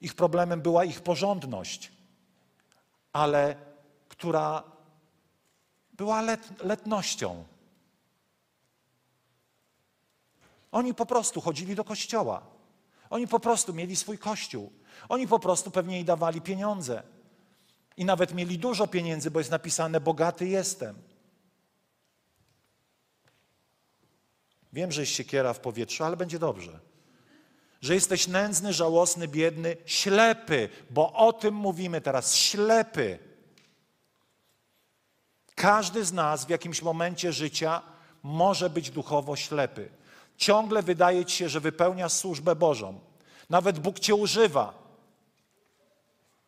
[0.00, 1.92] ich problemem była ich porządność,
[3.12, 3.56] ale
[4.08, 4.62] która
[5.92, 7.44] była let, letnością.
[10.72, 12.42] Oni po prostu chodzili do kościoła.
[13.10, 14.72] Oni po prostu mieli swój kościół.
[15.08, 17.02] Oni po prostu pewnie jej dawali pieniądze.
[17.96, 21.02] I nawet mieli dużo pieniędzy, bo jest napisane: Bogaty jestem.
[24.72, 26.80] Wiem, że jest siekiera w powietrzu, ale będzie dobrze.
[27.80, 33.18] Że jesteś nędzny, żałosny, biedny, ślepy, bo o tym mówimy teraz ślepy.
[35.54, 37.82] Każdy z nas w jakimś momencie życia
[38.22, 39.90] może być duchowo ślepy.
[40.36, 43.00] Ciągle wydaje ci się, że wypełniasz służbę Bożą.
[43.50, 44.88] Nawet Bóg cię używa.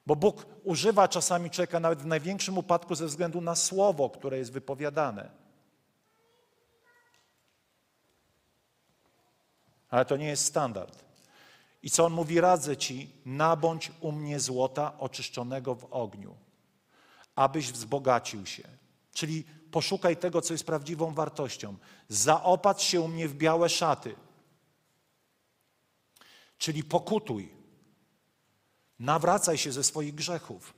[0.07, 4.53] Bo Bóg używa czasami człowieka nawet w największym upadku ze względu na słowo, które jest
[4.53, 5.31] wypowiadane.
[9.91, 11.10] Ale to nie jest standard.
[11.83, 12.41] I co on mówi?
[12.41, 16.37] Radzę ci, nabądź u mnie złota oczyszczonego w ogniu,
[17.35, 18.69] abyś wzbogacił się.
[19.13, 21.77] Czyli poszukaj tego, co jest prawdziwą wartością.
[22.09, 24.15] Zaopatrz się u mnie w białe szaty.
[26.59, 27.53] Czyli pokutuj.
[28.99, 30.75] Nawracaj się ze swoich grzechów,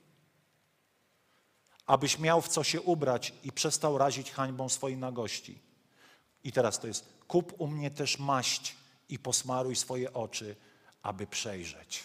[1.87, 5.59] abyś miał w co się ubrać i przestał razić hańbą swojej nagości.
[6.45, 8.77] I teraz to jest: kup u mnie też maść
[9.09, 10.57] i posmaruj swoje oczy,
[11.03, 12.05] aby przejrzeć.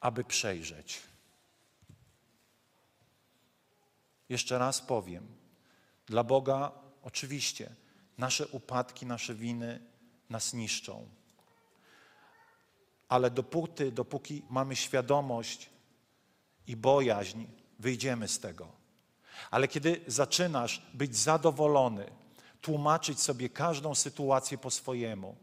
[0.00, 1.00] Aby przejrzeć.
[4.28, 5.26] Jeszcze raz powiem,
[6.06, 7.74] dla Boga oczywiście
[8.18, 9.80] nasze upadki, nasze winy
[10.30, 11.08] nas niszczą.
[13.08, 15.70] Ale dopóty, dopóki mamy świadomość
[16.66, 17.44] i bojaźń,
[17.78, 18.68] wyjdziemy z tego.
[19.50, 22.10] Ale kiedy zaczynasz być zadowolony,
[22.60, 25.36] tłumaczyć sobie każdą sytuację po swojemu,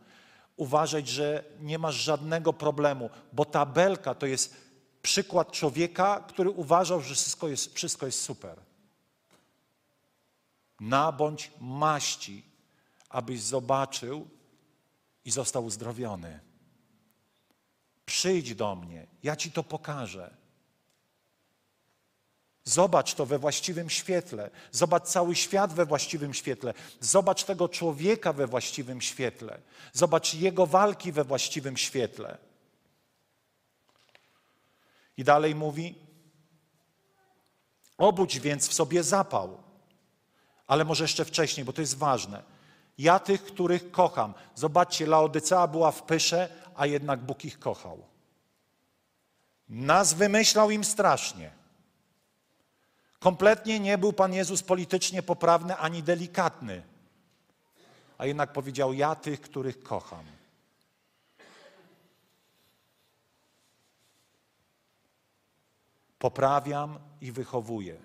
[0.59, 4.55] uważać, że nie masz żadnego problemu, bo ta belka to jest
[5.01, 8.59] przykład człowieka, który uważał, że wszystko jest, wszystko jest super.
[10.79, 12.45] Nabądź maści,
[13.09, 14.27] abyś zobaczył
[15.25, 16.39] i został uzdrowiony.
[18.05, 20.35] Przyjdź do mnie, ja ci to pokażę.
[22.69, 24.49] Zobacz to we właściwym świetle.
[24.71, 26.73] Zobacz cały świat we właściwym świetle.
[26.99, 29.59] Zobacz tego człowieka we właściwym świetle.
[29.93, 32.37] Zobacz jego walki we właściwym świetle.
[35.17, 35.95] I dalej mówi:
[37.97, 39.63] Obudź więc w sobie zapał.
[40.67, 42.43] Ale może jeszcze wcześniej, bo to jest ważne.
[42.97, 44.33] Ja tych, których kocham.
[44.55, 48.05] Zobaczcie, Laodycea była w pysze, a jednak Bóg ich kochał.
[49.69, 51.58] Nas wymyślał im strasznie.
[53.19, 56.83] Kompletnie nie był Pan Jezus politycznie poprawny ani delikatny,
[58.17, 60.25] a jednak powiedział: Ja tych, których kocham.
[66.19, 67.97] Poprawiam i wychowuję.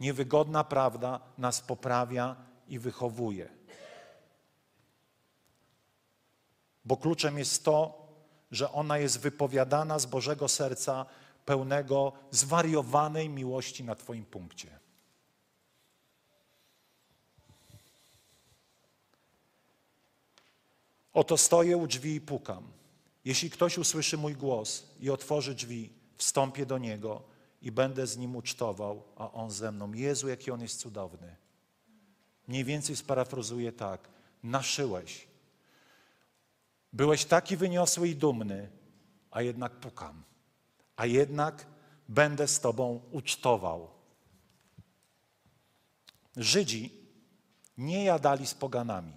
[0.00, 2.36] Niewygodna prawda nas poprawia
[2.68, 3.48] i wychowuje.
[6.84, 8.08] Bo kluczem jest to,
[8.50, 11.06] że ona jest wypowiadana z Bożego serca
[11.44, 14.78] pełnego zwariowanej miłości na Twoim punkcie.
[21.12, 22.72] Oto stoję u drzwi i pukam.
[23.24, 27.22] Jeśli ktoś usłyszy mój głos i otworzy drzwi, wstąpię do niego
[27.62, 29.92] i będę z nim ucztował, a on ze mną.
[29.92, 31.36] Jezu, jaki on jest cudowny.
[32.48, 34.08] Mniej więcej sparafrazuję tak.
[34.42, 35.28] Naszyłeś.
[36.92, 38.70] Byłeś taki wyniosły i dumny,
[39.30, 40.22] a jednak pukam
[40.96, 41.66] a jednak
[42.08, 43.88] będę z Tobą ucztował.
[46.36, 46.90] Żydzi
[47.78, 49.12] nie jadali z poganami,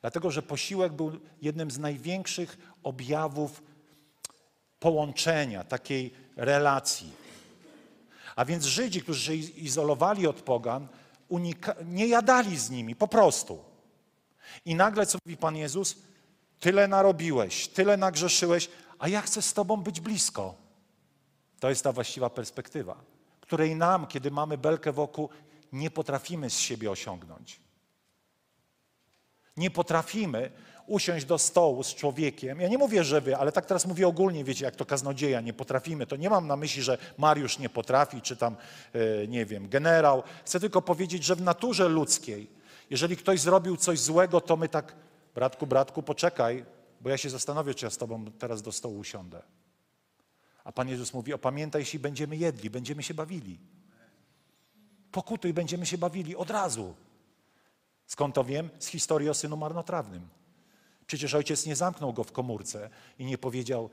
[0.00, 3.62] dlatego że posiłek był jednym z największych objawów
[4.80, 7.12] połączenia, takiej relacji.
[8.36, 10.88] A więc Żydzi, którzy się izolowali od pogan,
[11.84, 13.64] nie jadali z nimi, po prostu.
[14.64, 15.96] I nagle, co mówi Pan Jezus?
[16.60, 20.61] Tyle narobiłeś, tyle nagrzeszyłeś, a ja chcę z Tobą być blisko.
[21.62, 22.96] To jest ta właściwa perspektywa,
[23.40, 25.28] której nam, kiedy mamy belkę wokół,
[25.72, 27.60] nie potrafimy z siebie osiągnąć.
[29.56, 30.50] Nie potrafimy
[30.86, 32.60] usiąść do stołu z człowiekiem.
[32.60, 35.52] Ja nie mówię, że wy, ale tak teraz mówię ogólnie, wiecie, jak to kaznodzieja, nie
[35.52, 36.06] potrafimy.
[36.06, 38.56] To nie mam na myśli, że Mariusz nie potrafi, czy tam,
[38.92, 40.22] e, nie wiem, generał.
[40.44, 42.50] Chcę tylko powiedzieć, że w naturze ludzkiej,
[42.90, 44.94] jeżeli ktoś zrobił coś złego, to my tak,
[45.34, 46.64] bratku, bratku, poczekaj,
[47.00, 49.42] bo ja się zastanowię, czy ja z tobą teraz do stołu usiądę.
[50.64, 53.58] A Pan Jezus mówi, opamiętaj, jeśli będziemy jedli, będziemy się bawili.
[55.12, 56.94] Pokutuj, będziemy się bawili od razu.
[58.06, 58.70] Skąd to wiem?
[58.78, 60.28] Z historii o synu marnotrawnym.
[61.06, 63.90] Przecież ojciec nie zamknął go w komórce i nie powiedział,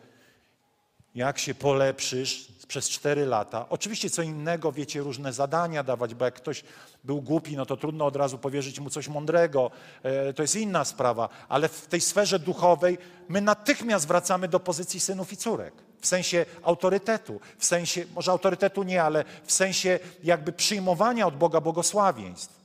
[1.20, 3.66] jak się polepszysz przez cztery lata.
[3.70, 6.64] Oczywiście co innego, wiecie, różne zadania dawać, bo jak ktoś
[7.04, 9.72] był głupi, no to trudno od razu powierzyć mu coś mądrego.
[10.04, 11.30] E, to jest inna sprawa.
[11.50, 12.98] Ale w tej sferze duchowej
[13.30, 15.74] my natychmiast wracamy do pozycji synów i córek.
[16.02, 21.62] W sensie autorytetu, w sensie, może autorytetu nie, ale w sensie jakby przyjmowania od Boga
[21.62, 22.59] błogosławieństw.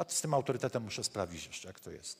[0.00, 2.18] A z tym autorytetem muszę sprawdzić jeszcze, jak to jest.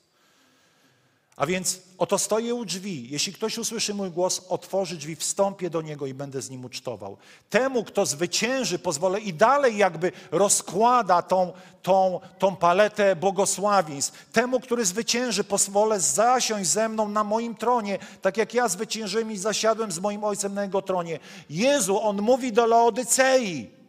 [1.36, 3.10] A więc oto stoję u drzwi.
[3.10, 7.16] Jeśli ktoś usłyszy mój głos, otworzy drzwi, wstąpię do niego i będę z nim ucztował.
[7.50, 14.30] Temu, kto zwycięży, pozwolę i dalej jakby rozkłada tą, tą, tą paletę błogosławieństw.
[14.32, 19.36] Temu, który zwycięży, pozwolę zasiąść ze mną na moim tronie, tak jak ja zwyciężyłem i
[19.36, 21.18] zasiadłem z moim ojcem na jego tronie.
[21.50, 23.79] Jezu, on mówi do Laodycei.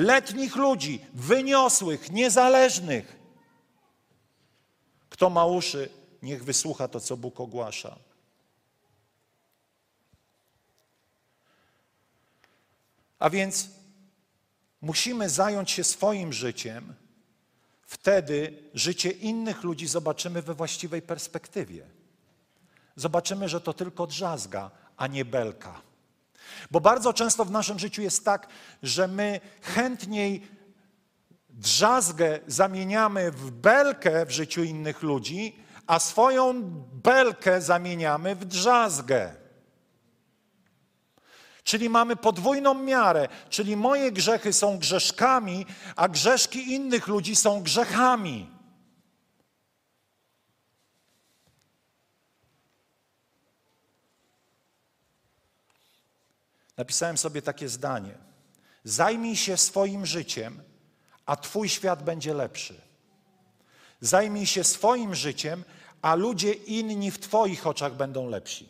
[0.00, 3.20] Letnich ludzi, wyniosłych, niezależnych
[5.20, 5.88] kto ma uszy,
[6.22, 7.98] niech wysłucha to, co Bóg ogłasza.
[13.18, 13.68] A więc
[14.80, 16.94] musimy zająć się swoim życiem,
[17.82, 21.86] wtedy życie innych ludzi zobaczymy we właściwej perspektywie.
[22.96, 25.82] Zobaczymy, że to tylko drzazga, a nie belka.
[26.70, 28.46] Bo bardzo często w naszym życiu jest tak,
[28.82, 30.48] że my chętniej
[31.48, 39.34] drzazgę zamieniamy w belkę w życiu innych ludzi, a swoją belkę zamieniamy w drzazgę.
[41.64, 48.59] Czyli mamy podwójną miarę, czyli moje grzechy są grzeszkami, a grzeszki innych ludzi są grzechami.
[56.80, 58.14] Napisałem sobie takie zdanie.
[58.84, 60.62] Zajmij się swoim życiem,
[61.26, 62.80] a Twój świat będzie lepszy.
[64.00, 65.64] Zajmij się swoim życiem,
[66.02, 68.68] a ludzie inni w Twoich oczach będą lepsi.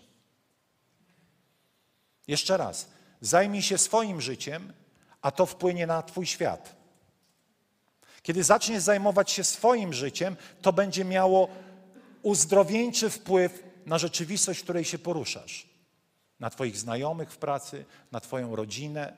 [2.29, 2.89] Jeszcze raz.
[3.21, 4.73] Zajmij się swoim życiem,
[5.23, 6.77] a to wpłynie na Twój świat.
[8.23, 11.49] Kiedy zaczniesz zajmować się swoim życiem, to będzie miało
[12.23, 15.70] uzdrowieńczy wpływ na rzeczywistość, w której się poruszasz.
[16.41, 19.17] Na Twoich znajomych w pracy, na Twoją rodzinę,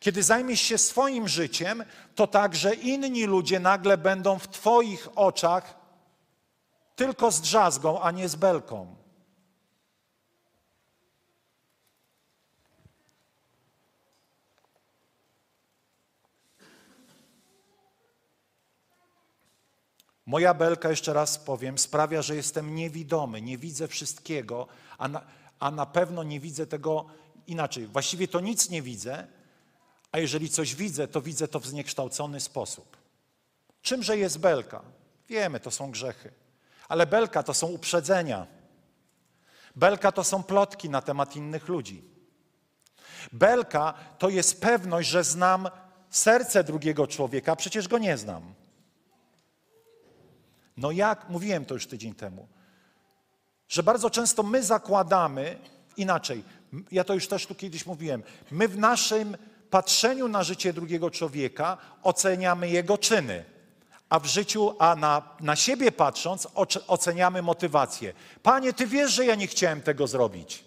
[0.00, 5.74] kiedy zajmiesz się swoim życiem, to także inni ludzie nagle będą w Twoich oczach
[6.96, 8.96] tylko z drzazgą, a nie z belką.
[20.26, 24.66] Moja belka, jeszcze raz powiem, sprawia, że jestem niewidomy, nie widzę wszystkiego,
[24.98, 25.20] a na,
[25.60, 27.06] a na pewno nie widzę tego
[27.46, 27.86] inaczej.
[27.86, 29.26] Właściwie to nic nie widzę,
[30.12, 32.96] a jeżeli coś widzę, to widzę to w zniekształcony sposób.
[33.82, 34.82] Czymże jest belka?
[35.28, 36.32] Wiemy, to są grzechy.
[36.88, 38.46] Ale belka to są uprzedzenia.
[39.76, 42.02] Belka to są plotki na temat innych ludzi.
[43.32, 45.68] Belka to jest pewność, że znam
[46.10, 48.54] serce drugiego człowieka, a przecież go nie znam.
[50.76, 52.48] No jak, mówiłem to już tydzień temu,
[53.68, 55.58] że bardzo często my zakładamy
[55.96, 56.44] inaczej.
[56.92, 58.22] Ja to już też tu kiedyś mówiłem.
[58.50, 59.36] My w naszym
[59.70, 63.44] patrzeniu na życie drugiego człowieka oceniamy jego czyny,
[64.08, 66.48] a w życiu, a na, na siebie patrząc,
[66.86, 68.12] oceniamy motywację.
[68.42, 70.64] Panie, ty wiesz, że ja nie chciałem tego zrobić.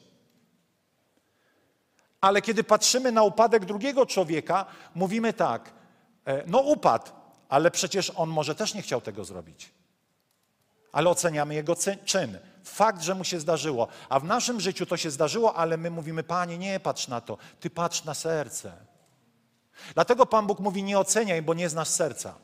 [2.22, 5.72] Ale kiedy patrzymy na upadek drugiego człowieka, mówimy tak,
[6.26, 7.12] e, no upadł,
[7.50, 9.72] ale przecież on może też nie chciał tego zrobić.
[10.92, 12.38] Ale oceniamy jego czyn.
[12.68, 13.88] Fakt, że mu się zdarzyło.
[14.10, 17.38] A w naszym życiu to się zdarzyło, ale my mówimy, Panie, nie patrz na to,
[17.60, 18.72] Ty patrz na serce.
[19.94, 22.36] Dlatego Pan Bóg mówi: Nie oceniaj, bo nie znasz serca.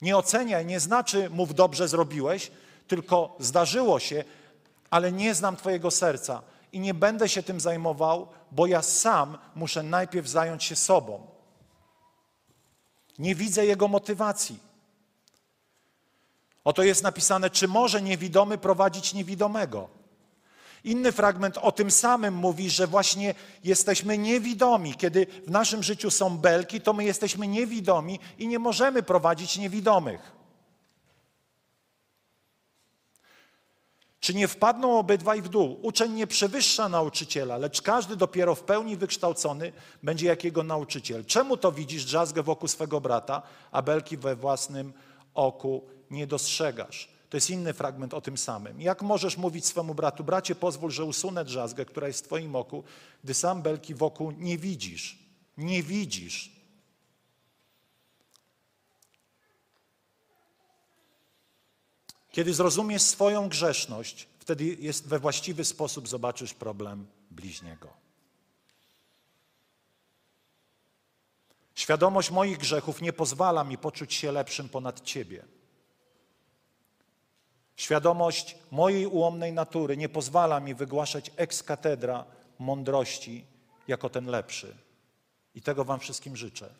[0.00, 2.50] Nie oceniaj nie znaczy mów dobrze zrobiłeś,
[2.88, 4.24] tylko zdarzyło się,
[4.90, 9.82] ale nie znam Twojego serca i nie będę się tym zajmował, bo ja sam muszę
[9.82, 11.26] najpierw zająć się sobą.
[13.18, 14.69] Nie widzę jego motywacji.
[16.64, 20.00] Oto jest napisane, czy może niewidomy prowadzić niewidomego.
[20.84, 24.94] Inny fragment o tym samym mówi, że właśnie jesteśmy niewidomi.
[24.94, 30.40] Kiedy w naszym życiu są belki, to my jesteśmy niewidomi i nie możemy prowadzić niewidomych.
[34.20, 35.78] Czy nie wpadną obydwaj w dół?
[35.82, 41.24] Uczeń nie przewyższa nauczyciela, lecz każdy dopiero w pełni wykształcony będzie jak jego nauczyciel.
[41.24, 43.42] Czemu to widzisz drzazgę wokół swego brata,
[43.72, 44.92] a belki we własnym
[45.34, 47.08] oku nie dostrzegasz?
[47.30, 48.80] To jest inny fragment o tym samym.
[48.80, 52.84] Jak możesz mówić swemu bratu, bracie, pozwól, że usunę drzazgę, która jest w twoim oku,
[53.24, 55.18] gdy sam belki wokół nie widzisz.
[55.56, 56.60] Nie widzisz.
[62.32, 67.88] Kiedy zrozumiesz swoją grzeszność, wtedy jest we właściwy sposób zobaczysz problem bliźniego.
[71.74, 75.44] Świadomość moich grzechów nie pozwala mi poczuć się lepszym ponad Ciebie.
[77.80, 81.64] Świadomość mojej ułomnej natury nie pozwala mi wygłaszać ex
[82.58, 83.44] mądrości
[83.88, 84.76] jako ten lepszy.
[85.54, 86.74] I tego Wam wszystkim życzę.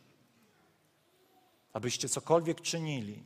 [1.73, 3.23] abyście cokolwiek czynili,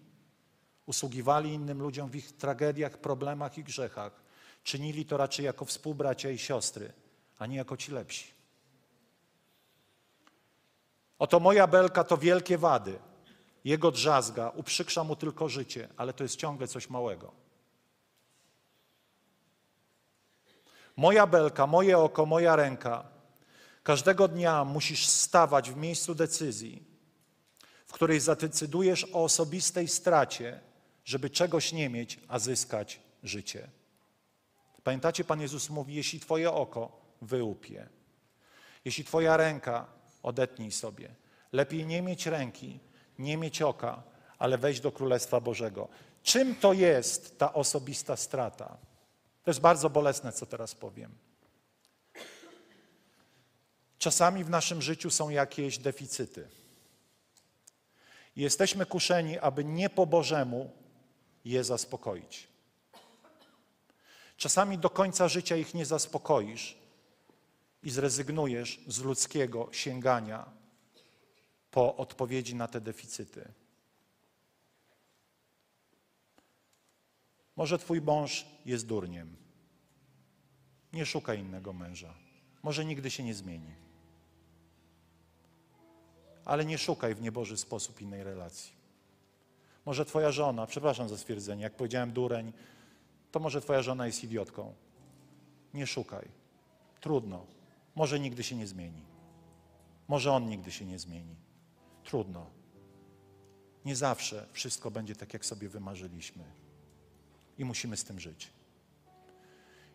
[0.87, 4.23] usługiwali innym ludziom w ich tragediach, problemach i grzechach,
[4.65, 6.93] czynili to raczej jako współbracia i siostry,
[7.39, 8.27] a nie jako ci lepsi.
[11.19, 12.99] Oto moja belka to wielkie wady.
[13.65, 17.44] Jego drzazga uprzykrza mu tylko życie, ale to jest ciągle coś małego.
[20.97, 23.05] Moja belka, moje oko, moja ręka.
[23.83, 26.83] Każdego dnia musisz stawać w miejscu decyzji,
[27.87, 30.61] w której zadecydujesz o osobistej stracie,
[31.05, 33.69] żeby czegoś nie mieć, a zyskać życie.
[34.85, 37.89] Pamiętacie, Pan Jezus mówi, jeśli Twoje oko wyłupie,
[38.85, 39.87] jeśli Twoja ręka
[40.23, 41.15] odetnij sobie,
[41.53, 42.81] lepiej nie mieć ręki,
[43.19, 44.03] nie mieć oka,
[44.39, 45.89] ale wejść do Królestwa Bożego.
[46.23, 48.77] Czym to jest ta osobista strata?
[49.45, 51.15] To jest bardzo bolesne, co teraz powiem.
[53.99, 56.49] Czasami w naszym życiu są jakieś deficyty.
[58.37, 60.71] Jesteśmy kuszeni, aby nie po Bożemu
[61.45, 62.49] je zaspokoić.
[64.37, 66.77] Czasami do końca życia ich nie zaspokoisz
[67.83, 70.51] i zrezygnujesz z ludzkiego sięgania
[71.71, 73.53] po odpowiedzi na te deficyty.
[77.57, 79.37] Może twój mąż jest durniem.
[80.93, 82.15] Nie szukaj innego męża.
[82.63, 83.75] Może nigdy się nie zmieni.
[86.45, 88.73] Ale nie szukaj w nieboży sposób innej relacji.
[89.87, 92.53] Może twoja żona, przepraszam za stwierdzenie, jak powiedziałem dureń,
[93.31, 94.75] to może twoja żona jest idiotką.
[95.75, 96.29] Nie szukaj.
[97.01, 97.47] Trudno.
[97.95, 99.03] Może nigdy się nie zmieni.
[100.09, 101.37] Może on nigdy się nie zmieni.
[102.05, 102.47] Trudno.
[103.85, 106.45] Nie zawsze wszystko będzie tak, jak sobie wymarzyliśmy.
[107.59, 108.51] I musimy z tym żyć.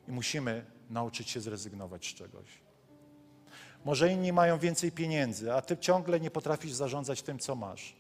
[0.08, 2.46] I musimy nauczyć się zrezygnować z czegoś.
[3.86, 7.96] Może inni mają więcej pieniędzy, a ty ciągle nie potrafisz zarządzać tym, co masz.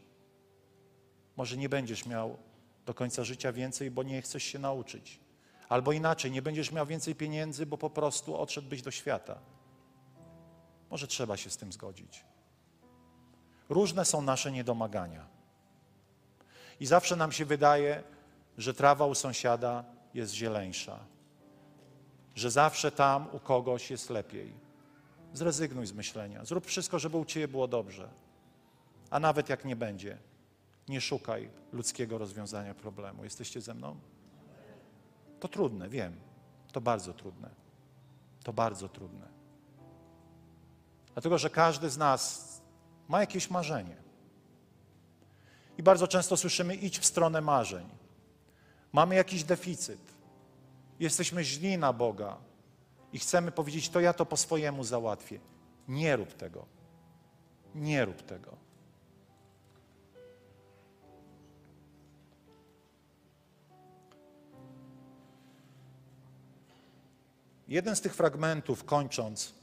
[1.38, 2.38] Może nie będziesz miał
[2.86, 5.20] do końca życia więcej, bo nie chcesz się nauczyć.
[5.70, 9.40] Albo inaczej, nie będziesz miał więcej pieniędzy, bo po prostu odszedłbyś do świata.
[10.90, 12.26] Może trzeba się z tym zgodzić.
[13.70, 15.28] Różne są nasze niedomagania.
[16.80, 18.04] I zawsze nam się wydaje,
[18.60, 19.84] że trawa u sąsiada
[20.14, 21.00] jest zieleńsza,
[22.36, 24.54] że zawsze tam u kogoś jest lepiej.
[25.34, 26.46] Zrezygnuj z myślenia.
[26.46, 28.10] Zrób wszystko, żeby u ciebie było dobrze.
[29.10, 30.18] A nawet jak nie będzie,
[30.88, 33.24] nie szukaj ludzkiego rozwiązania problemu.
[33.24, 33.96] Jesteście ze mną?
[35.40, 36.16] To trudne, wiem.
[36.72, 37.50] To bardzo trudne.
[38.44, 39.28] To bardzo trudne.
[41.14, 42.62] Dlatego, że każdy z nas
[43.08, 43.96] ma jakieś marzenie.
[45.78, 47.99] I bardzo często słyszymy: idź w stronę marzeń.
[48.92, 50.02] Mamy jakiś deficyt.
[51.00, 52.38] Jesteśmy źli na Boga
[53.14, 55.40] i chcemy powiedzieć: To ja to po swojemu załatwię.
[55.88, 56.66] Nie rób tego.
[57.76, 58.70] Nie rób tego.
[67.68, 69.54] Jeden z tych fragmentów, kończąc,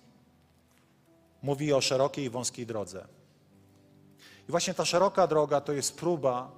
[1.43, 3.07] mówi o szerokiej i wąskiej drodze.
[4.49, 6.53] I właśnie ta szeroka droga to jest próba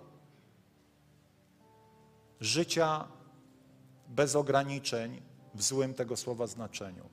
[2.41, 3.05] życia
[4.09, 5.23] bez ograniczeń
[5.55, 7.09] w złym tego słowa znaczeniu.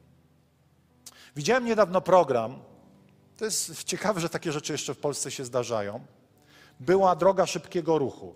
[1.36, 2.60] Widziałem niedawno program,
[3.38, 6.06] to jest ciekawe, że takie rzeczy jeszcze w Polsce się zdarzają.
[6.80, 8.36] Była droga szybkiego ruchu,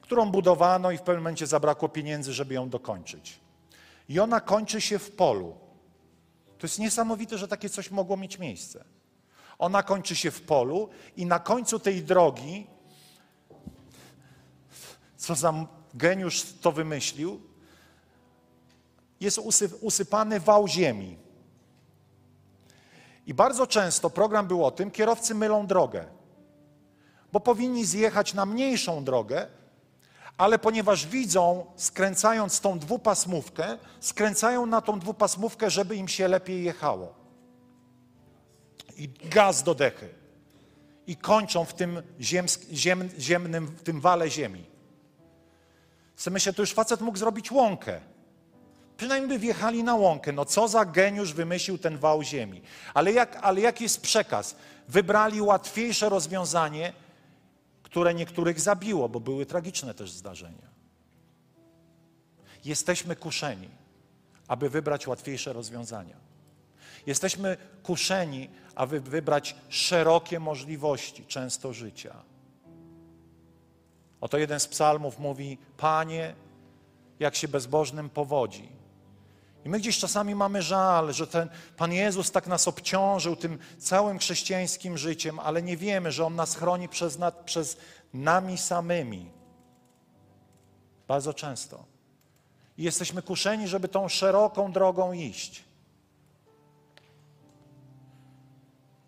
[0.00, 3.40] którą budowano i w pewnym momencie zabrakło pieniędzy, żeby ją dokończyć.
[4.08, 5.54] I ona kończy się w polu.
[6.58, 8.84] To jest niesamowite, że takie coś mogło mieć miejsce.
[9.58, 12.66] Ona kończy się w polu i na końcu tej drogi,
[15.26, 15.54] co za
[15.94, 17.40] geniusz to wymyślił,
[19.20, 19.40] jest
[19.80, 21.18] usypany wał ziemi.
[23.26, 26.04] I bardzo często program był o tym, kierowcy mylą drogę,
[27.32, 29.46] bo powinni zjechać na mniejszą drogę,
[30.38, 37.14] ale ponieważ widzą, skręcając tą dwupasmówkę, skręcają na tą dwupasmówkę, żeby im się lepiej jechało
[38.96, 40.08] i gaz do dechy.
[41.06, 44.75] I kończą w tym ziem, ziem, ziemnym, w tym wale ziemi.
[46.16, 48.00] Sobie myślę, to już facet mógł zrobić łąkę.
[48.96, 50.32] Przynajmniej by wjechali na łąkę.
[50.32, 52.62] No co za geniusz wymyślił ten wał ziemi.
[52.94, 54.56] Ale, jak, ale jaki jest przekaz?
[54.88, 56.92] Wybrali łatwiejsze rozwiązanie,
[57.82, 60.76] które niektórych zabiło, bo były tragiczne też zdarzenia.
[62.64, 63.68] Jesteśmy kuszeni,
[64.48, 66.16] aby wybrać łatwiejsze rozwiązania.
[67.06, 72.14] Jesteśmy kuszeni, aby wybrać szerokie możliwości, często życia.
[74.20, 76.34] Oto jeden z psalmów mówi: Panie,
[77.20, 78.68] jak się bezbożnym powodzi,
[79.66, 84.18] I my gdzieś czasami mamy żal, że ten Pan Jezus tak nas obciążył tym całym
[84.18, 87.76] chrześcijańskim życiem, ale nie wiemy, że On nas chroni przez, nad, przez
[88.14, 89.30] nami samymi.
[91.08, 91.84] Bardzo często.
[92.78, 95.64] I jesteśmy kuszeni, żeby tą szeroką drogą iść.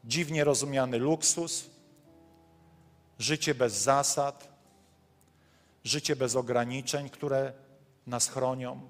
[0.05, 1.71] Dziwnie rozumiany luksus,
[3.19, 4.48] życie bez zasad,
[5.89, 7.53] życie bez ograniczeń, które
[8.07, 8.89] nas chronią.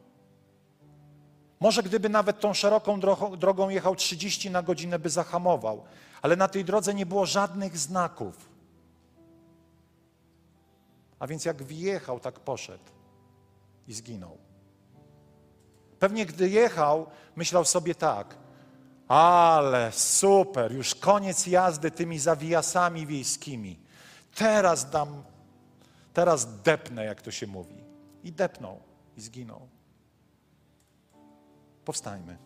[1.60, 3.00] Może gdyby nawet tą szeroką
[3.38, 5.84] drogą, jechał 30 na godzinę, by zahamował,
[6.22, 8.48] ale na tej drodze nie było żadnych znaków.
[11.18, 12.84] A więc jak wjechał, tak poszedł
[13.88, 14.38] i zginął.
[15.98, 18.36] Pewnie gdy jechał, myślał sobie tak,
[19.08, 23.80] ale super, już koniec jazdy tymi zawijasami wiejskimi.
[24.34, 25.22] Teraz dam,
[26.12, 27.76] teraz depnę, jak to się mówi.
[28.24, 28.80] I depnął
[29.16, 29.68] i zginął.
[31.84, 32.36] Powstańmy.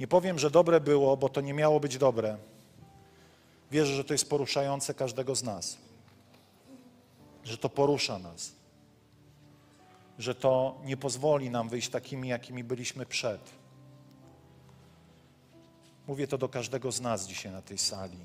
[0.00, 2.38] Nie powiem, że dobre było, bo to nie miało być dobre.
[3.70, 5.78] Wierzę, że to jest poruszające każdego z nas.
[7.44, 8.52] Że to porusza nas.
[10.18, 13.40] Że to nie pozwoli nam wyjść takimi, jakimi byliśmy przed.
[16.06, 18.18] Mówię to do każdego z nas dzisiaj na tej sali.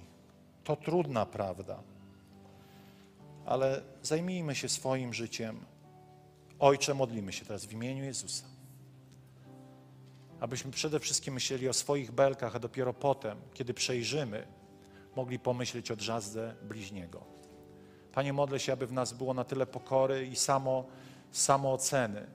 [0.64, 1.80] To trudna prawda,
[3.48, 5.66] ale zajmijmy się swoim życiem.
[6.60, 8.45] Ojcze, modlimy się teraz w imieniu Jezusa.
[10.39, 14.48] Abyśmy przede wszystkim myśleli o swoich belkach, a dopiero potem, kiedy przejrzymy,
[15.16, 17.24] mogli pomyśleć o drzazdze bliźniego.
[18.14, 20.86] Panie, modlę się, aby w nas było na tyle pokory i samo,
[21.32, 22.28] samooceny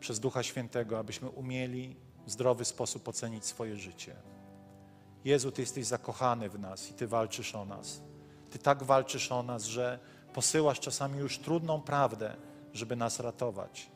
[0.00, 1.96] przez Ducha Świętego, abyśmy umieli
[2.26, 4.16] w zdrowy sposób ocenić swoje życie.
[5.24, 8.09] Jezu, Ty jesteś zakochany w nas i Ty walczysz o nas.
[8.50, 9.98] Ty tak walczysz o nas, że
[10.34, 12.36] posyłasz czasami już trudną prawdę,
[12.72, 13.90] żeby nas ratować.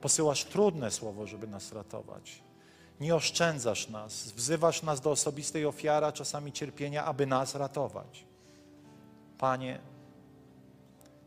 [0.00, 2.42] Posyłasz trudne słowo, żeby nas ratować.
[3.00, 8.26] Nie oszczędzasz nas, wzywasz nas do osobistej ofiary, czasami cierpienia, aby nas ratować.
[9.38, 9.80] Panie,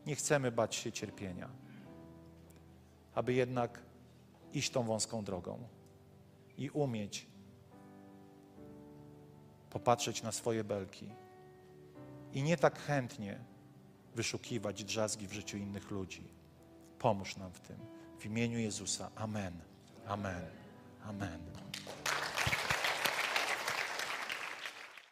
[0.06, 1.50] nie chcemy bać się cierpienia,
[3.16, 3.82] aby jednak
[4.54, 5.68] iść tą wąską drogą
[6.58, 7.28] i umieć
[9.70, 11.10] popatrzeć na swoje belki
[12.34, 13.40] i nie tak chętnie
[14.16, 16.24] wyszukiwać drzazgi w życiu innych ludzi.
[17.00, 17.78] Pomóż nam w tym.
[18.20, 19.12] W imieniu Jezusa.
[19.16, 19.54] Amen.
[20.08, 20.46] Amen.
[21.06, 21.40] Amen.